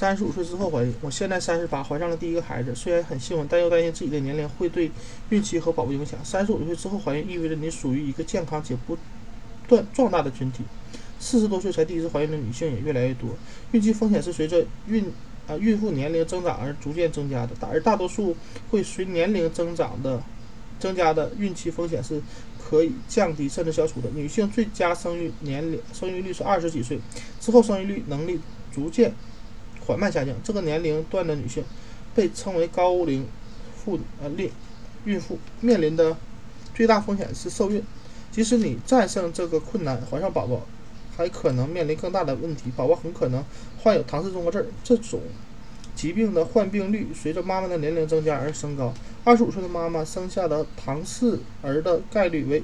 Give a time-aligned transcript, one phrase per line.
[0.00, 0.94] 三十五岁之后怀孕。
[1.02, 4.90] 我现在三十八，怀上了第一个孩子，虽然很兴奋，但又担心自己的年龄会对
[5.28, 6.18] 孕期和宝宝影响。
[6.24, 8.96] 三十五岁之后怀孕意味着你属于一个健康且不
[9.68, 10.64] 断壮大的群体。
[11.18, 13.28] 四十多岁才第一次怀孕的女性也越来越多。
[13.72, 15.04] 孕期风险是随着孕
[15.46, 18.34] 啊孕妇年龄增长而逐渐增加的，大而大多数
[18.70, 20.22] 会随年龄增长的
[20.78, 22.22] 增加的孕期风险是
[22.58, 24.08] 可以降低甚至消除的。
[24.14, 26.98] 女性最佳生育年龄生育率是二十几岁
[27.38, 28.40] 之后，生育率能力
[28.72, 29.12] 逐渐
[29.90, 30.32] 缓慢下降。
[30.44, 31.64] 这个年龄段的女性
[32.14, 33.26] 被称为高龄
[33.76, 34.50] 妇呃孕
[35.04, 36.16] 孕妇，面临的
[36.72, 37.82] 最大风险是受孕。
[38.30, 40.62] 即使你战胜这个困难，怀上宝宝。
[41.16, 43.44] 还可能面临更大的问题，宝宝很可能
[43.82, 44.64] 患有唐氏综合症。
[44.82, 45.20] 这种
[45.94, 48.94] 疾病的患病率随着妈妈的年龄增加而升高。
[49.24, 52.62] 二十五岁的妈妈生下的唐氏儿的概率为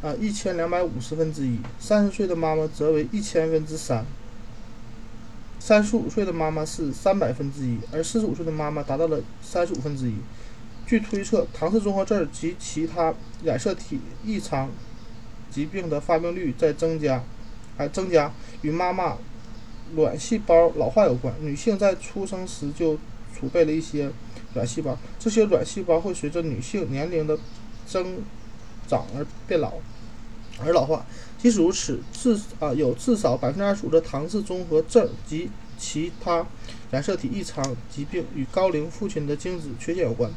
[0.00, 4.06] 啊一千两百五十分之一，三十岁的妈妈则为一千分之三，
[5.64, 10.14] 三十五岁的妈妈是三百分之一，而四十五岁的妈妈达到了三十五分之一。
[10.84, 13.14] 据推测，唐氏综合症及其他
[13.44, 14.68] 染色体异常。
[15.52, 17.22] 疾病的发病率在增加，
[17.76, 19.16] 还增加与妈妈
[19.94, 21.32] 卵细胞老化有关。
[21.40, 22.98] 女性在出生时就
[23.32, 24.10] 储备了一些
[24.54, 27.38] 卵细胞，这些卵细胞会随着女性年龄的
[27.86, 28.18] 增
[28.88, 29.74] 长而变老，
[30.58, 31.04] 而老化。
[31.38, 36.46] 即使如此，至啊有至少百分之二十五的唐氏综合症及其他
[36.90, 40.30] 染色体异常疾病与高龄父亲的精子缺陷有关，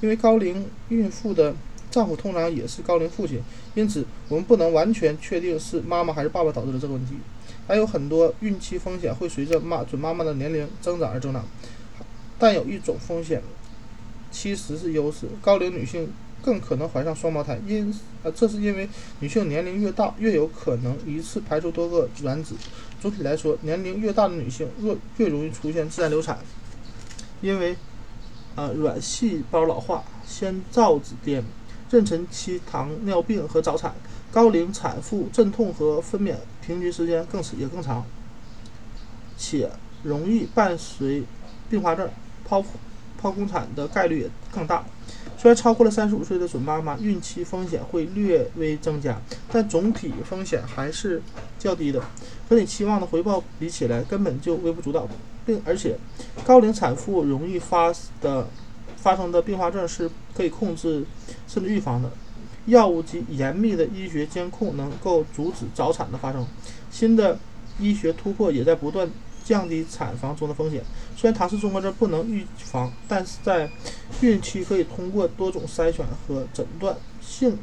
[0.00, 1.54] 因为高龄孕妇的。
[1.90, 3.42] 丈夫通常也是高龄父亲，
[3.74, 7.16] 因此我们不能完全确定是妈妈还是爸爸导致的这个问题。
[7.68, 11.44] 还有很多孕期风险会随着妈准妈妈的年龄增长而增长，
[12.38, 13.42] 但有一种风险
[14.30, 16.10] 其实是优势：高龄女性
[16.42, 17.88] 更可能怀上双胞胎，因
[18.24, 18.88] 啊这是因为
[19.20, 22.56] 女性年龄越大，越有可能一次排出多个卵子。
[23.00, 26.38] 总体来说，年龄越大的女性越越容易出现自然流产，
[27.40, 27.76] 因为
[28.54, 31.42] 啊卵细胞老化、先兆子癫。
[31.90, 33.94] 妊娠期糖尿病和早产，
[34.30, 38.06] 高龄产妇阵痛和分娩平均时间更是也更长，
[39.36, 39.70] 且
[40.02, 41.24] 容易伴随
[41.68, 42.08] 并发症，
[42.48, 42.78] 剖腹
[43.22, 44.84] 剖宫产的概率也更大。
[45.38, 49.20] 虽然超过了三十五岁的准妈妈，孕期风险会略微增加，
[49.52, 51.22] 但总体风险还是
[51.58, 52.02] 较低的，
[52.48, 55.08] 和你期望的回报比起来，根本就微不足道。
[55.46, 55.96] 并而且，
[56.44, 58.48] 高龄产妇容易发的。
[58.94, 61.04] 发生的并发症是可以控制
[61.48, 62.08] 甚至预防的，
[62.66, 66.46] 药物及严密的医学监控能够阻止早产的发生。
[66.88, 67.36] 新的
[67.80, 69.10] 医学突破也在不断
[69.52, 70.82] 降低产房中的风险。
[71.14, 73.70] 虽然唐氏综合症不能预防，但是在
[74.22, 77.58] 孕期可以通过多种筛选和诊断性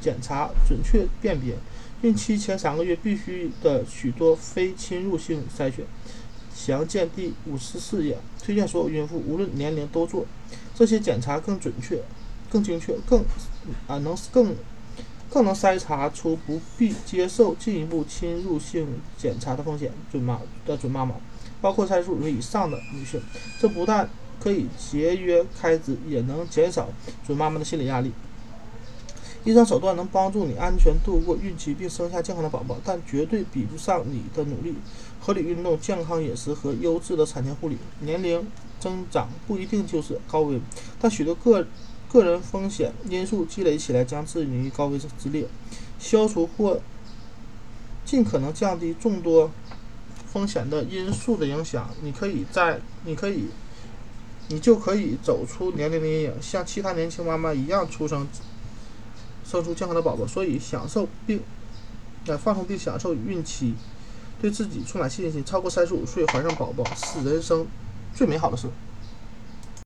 [0.00, 1.54] 检查准确辨别。
[2.00, 5.84] 孕期前三个月必须的许多非侵入性筛选。
[6.54, 8.16] 详见第五十四页。
[8.42, 10.24] 推荐所有孕妇，无论年龄都做
[10.74, 12.02] 这些检查，更准确、
[12.50, 13.22] 更精确、更
[13.86, 14.54] 啊能更
[15.34, 18.86] 更能筛查出不必接受进一步侵入性
[19.18, 19.90] 检查的风险。
[20.12, 21.16] 准妈的准妈妈，
[21.60, 23.20] 包括三十五岁以上的女性，
[23.58, 24.08] 这不但
[24.38, 26.88] 可以节约开支，也能减少
[27.26, 28.12] 准妈妈的心理压力。
[29.42, 34.76] 医生手段能帮助你安全度过孕期并生下健康的宝宝，但绝对比不上你的努力、
[35.20, 37.76] 合理运动、健康饮食和优质的产前护理。
[37.98, 38.46] 年龄
[38.78, 40.60] 增长不一定就是高危，
[41.00, 41.66] 但许多个
[42.14, 45.48] 个人风险因素积累起来将置于高危之列。
[45.98, 46.80] 消除或
[48.04, 49.50] 尽可能降低众多
[50.32, 53.48] 风险的因素的影响，你可以在你可以
[54.48, 58.26] 你就可以走出年龄的阴影，像其他年轻妈妈一样出生。
[59.46, 61.38] 生出健康的宝宝，所以享受并
[62.26, 63.74] 呃放松并享受孕期，
[64.40, 65.44] 对自己充满信心。
[65.44, 67.66] 超过三十五岁怀上宝宝是人生
[68.14, 68.68] 最美好的事。